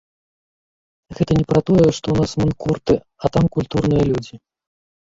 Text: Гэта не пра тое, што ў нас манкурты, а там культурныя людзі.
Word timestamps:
Гэта 1.19 1.31
не 1.41 1.45
пра 1.51 1.59
тое, 1.69 1.85
што 1.99 2.07
ў 2.15 2.17
нас 2.23 2.31
манкурты, 2.41 2.95
а 3.25 3.35
там 3.39 3.43
культурныя 3.59 4.03
людзі. 4.13 4.35